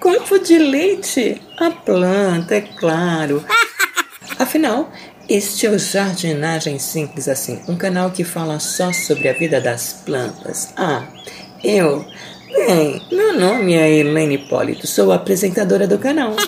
copo 0.00 0.38
de 0.38 0.58
leite. 0.58 1.40
A 1.58 1.70
planta, 1.70 2.56
é 2.56 2.62
claro. 2.62 3.44
Afinal, 4.38 4.90
este 5.28 5.66
é 5.66 5.70
o 5.70 5.78
Jardinagem 5.78 6.78
Simples 6.78 7.28
Assim, 7.28 7.60
um 7.68 7.76
canal 7.76 8.10
que 8.10 8.24
fala 8.24 8.58
só 8.58 8.92
sobre 8.92 9.28
a 9.28 9.34
vida 9.34 9.60
das 9.60 10.02
plantas. 10.04 10.72
Ah, 10.76 11.06
eu 11.62 12.04
Bem, 12.52 13.00
meu 13.12 13.38
nome 13.38 13.74
é 13.74 13.88
Helene 13.88 14.34
Hipólito, 14.34 14.84
sou 14.84 15.12
apresentadora 15.12 15.86
do 15.86 15.98
canal. 15.98 16.34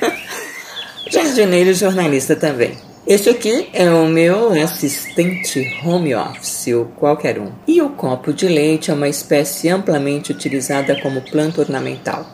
Jardineiro 1.10 1.70
e 1.70 1.74
jornalista 1.74 2.36
também. 2.36 2.87
Este 3.08 3.30
aqui 3.30 3.70
é 3.72 3.90
o 3.90 4.04
meu 4.04 4.52
assistente 4.52 5.80
home 5.82 6.14
office, 6.14 6.66
o 6.74 6.84
qualquer 6.94 7.38
um. 7.38 7.50
E 7.66 7.80
o 7.80 7.88
copo 7.88 8.34
de 8.34 8.46
leite 8.46 8.90
é 8.90 8.94
uma 8.94 9.08
espécie 9.08 9.70
amplamente 9.70 10.30
utilizada 10.30 10.94
como 11.00 11.22
planta 11.22 11.62
ornamental. 11.62 12.26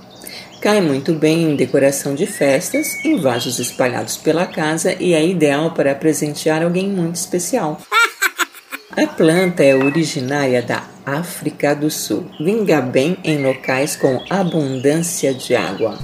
Cai 0.60 0.80
muito 0.80 1.12
bem 1.12 1.44
em 1.44 1.54
decoração 1.54 2.16
de 2.16 2.26
festas, 2.26 2.88
em 3.04 3.20
vasos 3.20 3.60
espalhados 3.60 4.16
pela 4.16 4.46
casa 4.46 4.96
e 4.98 5.14
é 5.14 5.24
ideal 5.24 5.70
para 5.70 5.94
presentear 5.94 6.60
alguém 6.60 6.88
muito 6.88 7.14
especial. 7.14 7.80
A 8.96 9.06
planta 9.06 9.62
é 9.62 9.76
originária 9.76 10.60
da 10.60 10.82
África 11.06 11.72
do 11.72 11.88
Sul. 11.88 12.26
Vinga 12.40 12.80
bem 12.80 13.16
em 13.22 13.40
locais 13.40 13.94
com 13.94 14.20
abundância 14.28 15.32
de 15.32 15.54
água. 15.54 15.96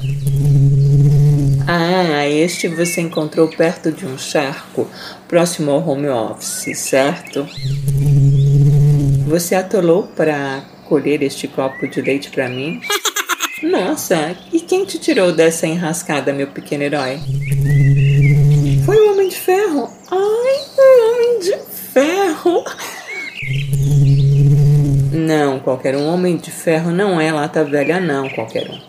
Ah, 2.02 2.26
este 2.26 2.66
você 2.66 3.02
encontrou 3.02 3.46
perto 3.46 3.92
de 3.92 4.06
um 4.06 4.16
charco, 4.16 4.88
próximo 5.28 5.70
ao 5.70 5.86
home 5.86 6.08
office, 6.08 6.78
certo? 6.78 7.46
Você 9.26 9.54
atolou 9.54 10.04
para 10.04 10.64
colher 10.88 11.22
este 11.22 11.46
copo 11.46 11.86
de 11.86 12.00
leite 12.00 12.30
para 12.30 12.48
mim? 12.48 12.80
Nossa, 13.62 14.34
e 14.50 14.60
quem 14.60 14.86
te 14.86 14.98
tirou 14.98 15.30
dessa 15.30 15.66
enrascada, 15.66 16.32
meu 16.32 16.46
pequeno 16.46 16.84
herói? 16.84 17.20
Foi 18.86 18.96
o 18.96 19.12
Homem 19.12 19.28
de 19.28 19.36
Ferro. 19.36 19.90
Ai, 20.10 20.56
o 20.78 21.14
Homem 21.14 21.40
de 21.40 21.58
ferro. 21.92 22.64
Não, 25.12 25.60
qualquer 25.60 25.94
um. 25.94 26.08
Homem 26.08 26.38
de 26.38 26.50
ferro 26.50 26.90
não 26.90 27.20
é 27.20 27.30
lata 27.30 27.62
velha, 27.62 28.00
não, 28.00 28.26
qualquer 28.30 28.70
um. 28.70 28.80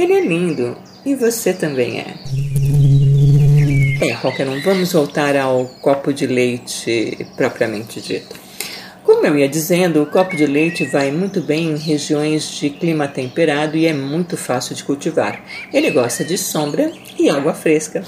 Ele 0.00 0.12
é 0.12 0.20
lindo. 0.20 0.76
E 1.04 1.16
você 1.16 1.52
também 1.52 1.98
é. 1.98 2.49
É, 4.00 4.14
qualquer 4.14 4.48
um. 4.48 4.58
Vamos 4.62 4.94
voltar 4.94 5.36
ao 5.36 5.66
copo 5.82 6.10
de 6.10 6.26
leite 6.26 7.18
propriamente 7.36 8.00
dito. 8.00 8.34
Como 9.04 9.26
eu 9.26 9.36
ia 9.36 9.46
dizendo, 9.46 10.02
o 10.02 10.06
copo 10.06 10.34
de 10.34 10.46
leite 10.46 10.86
vai 10.86 11.10
muito 11.10 11.42
bem 11.42 11.72
em 11.72 11.76
regiões 11.76 12.50
de 12.50 12.70
clima 12.70 13.06
temperado 13.06 13.76
e 13.76 13.86
é 13.86 13.92
muito 13.92 14.38
fácil 14.38 14.74
de 14.74 14.84
cultivar. 14.84 15.44
Ele 15.70 15.90
gosta 15.90 16.24
de 16.24 16.38
sombra 16.38 16.90
e 17.18 17.28
água 17.28 17.52
fresca. 17.52 18.02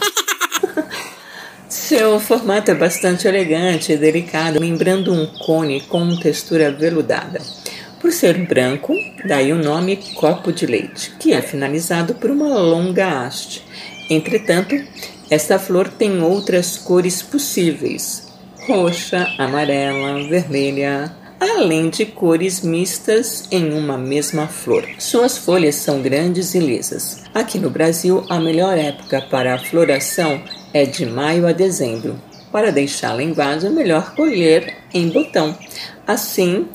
Seu 1.68 2.18
formato 2.18 2.70
é 2.70 2.74
bastante 2.74 3.28
elegante 3.28 3.92
e 3.92 3.96
delicado, 3.98 4.58
lembrando 4.58 5.12
um 5.12 5.27
cone 5.27 5.83
com 5.83 6.17
textura 6.17 6.70
veludada. 6.70 7.38
Por 8.00 8.12
ser 8.12 8.38
branco, 8.46 8.94
daí 9.27 9.52
o 9.52 9.62
nome 9.62 9.98
copo 10.14 10.52
de 10.52 10.64
leite, 10.64 11.12
que 11.20 11.34
é 11.34 11.42
finalizado 11.42 12.14
por 12.14 12.30
uma 12.30 12.48
longa 12.48 13.27
haste. 13.27 13.62
Entretanto, 14.08 14.74
esta 15.32 15.58
flor 15.58 15.88
tem 15.88 16.22
outras 16.22 16.76
cores 16.76 17.22
possíveis: 17.22 18.28
roxa, 18.66 19.26
amarela, 19.38 20.28
vermelha, 20.28 21.10
além 21.40 21.88
de 21.88 22.04
cores 22.04 22.60
mistas 22.60 23.44
em 23.50 23.72
uma 23.72 23.96
mesma 23.96 24.46
flor. 24.46 24.86
Suas 24.98 25.38
folhas 25.38 25.76
são 25.76 26.02
grandes 26.02 26.54
e 26.54 26.58
lisas. 26.58 27.24
Aqui 27.32 27.58
no 27.58 27.70
Brasil, 27.70 28.26
a 28.28 28.38
melhor 28.38 28.76
época 28.76 29.22
para 29.30 29.54
a 29.54 29.58
floração 29.58 30.42
é 30.74 30.84
de 30.84 31.06
maio 31.06 31.46
a 31.46 31.52
dezembro. 31.52 32.20
Para 32.52 32.70
deixá-la 32.70 33.22
em 33.22 33.32
vaso, 33.32 33.68
é 33.68 33.70
melhor 33.70 34.14
colher 34.14 34.76
em 34.92 35.08
botão. 35.08 35.56
Assim, 36.06 36.68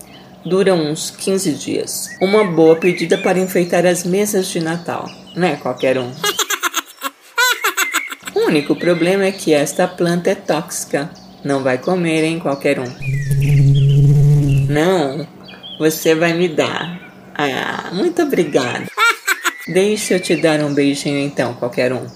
dura 0.44 0.74
uns 0.74 1.12
15 1.12 1.52
dias. 1.52 2.10
Uma 2.20 2.44
boa 2.44 2.76
pedida 2.76 3.20
para 3.20 3.38
enfeitar 3.38 3.86
as 3.86 4.04
mesas 4.04 4.48
de 4.48 4.60
Natal, 4.60 5.08
não 5.36 5.48
é 5.48 5.56
qualquer 5.58 6.00
um. 6.00 6.12
O 8.48 8.50
único 8.50 8.78
problema 8.78 9.26
é 9.26 9.32
que 9.34 9.54
esta 9.54 9.86
planta 9.86 10.30
é 10.30 10.36
tóxica. 10.36 11.10
Não 11.44 11.62
vai 11.64 11.78
comer 11.78 12.24
em 12.24 12.40
qualquer 12.40 12.80
um. 12.80 12.86
Não, 14.70 15.28
você 15.78 16.16
vai 16.16 16.32
me 16.32 16.48
dar. 16.48 16.98
Ah, 17.36 17.90
muito 17.92 18.22
obrigada. 18.22 18.86
Deixa 19.68 20.14
eu 20.14 20.22
te 20.22 20.38
dar 20.38 20.62
um 20.62 20.74
beijinho 20.74 21.20
então, 21.20 21.56
qualquer 21.56 21.92
um. 21.92 22.08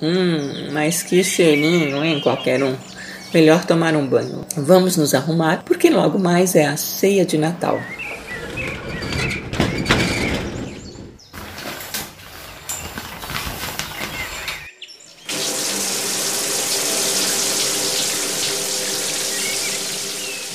Hum, 0.00 0.70
mas 0.72 1.02
que 1.02 1.22
cheirinho, 1.22 2.02
hein, 2.02 2.20
qualquer 2.22 2.64
um. 2.64 2.74
Melhor 3.34 3.66
tomar 3.66 3.94
um 3.94 4.06
banho. 4.06 4.46
Vamos 4.56 4.96
nos 4.96 5.12
arrumar, 5.12 5.64
porque 5.66 5.90
logo 5.90 6.18
mais 6.18 6.54
é 6.54 6.64
a 6.64 6.78
ceia 6.78 7.26
de 7.26 7.36
Natal. 7.36 7.78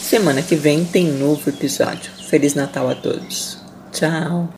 Semana 0.10 0.42
que 0.42 0.56
vem 0.56 0.84
tem 0.84 1.06
novo 1.06 1.52
episódio. 1.52 2.12
Feliz 2.28 2.56
Natal 2.56 2.90
a 2.90 2.96
todos. 2.96 3.60
Tchau. 3.92 4.50